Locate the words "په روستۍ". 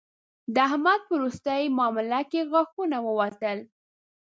1.09-1.63